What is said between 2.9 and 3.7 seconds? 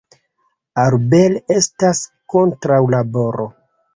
laboro.